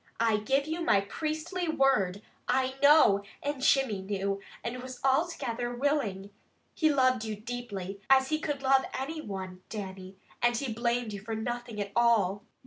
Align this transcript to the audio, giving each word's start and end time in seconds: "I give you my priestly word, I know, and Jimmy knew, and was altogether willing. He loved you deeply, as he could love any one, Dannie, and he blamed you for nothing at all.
"I 0.19 0.37
give 0.37 0.65
you 0.65 0.81
my 0.81 1.01
priestly 1.01 1.67
word, 1.67 2.23
I 2.47 2.73
know, 2.81 3.21
and 3.43 3.61
Jimmy 3.61 4.01
knew, 4.01 4.41
and 4.63 4.81
was 4.81 4.99
altogether 5.03 5.75
willing. 5.75 6.31
He 6.73 6.91
loved 6.91 7.23
you 7.23 7.35
deeply, 7.35 8.01
as 8.09 8.29
he 8.29 8.39
could 8.39 8.63
love 8.63 8.83
any 8.99 9.21
one, 9.21 9.61
Dannie, 9.69 10.17
and 10.41 10.57
he 10.57 10.73
blamed 10.73 11.13
you 11.13 11.19
for 11.21 11.35
nothing 11.35 11.79
at 11.79 11.91
all. 11.95 12.41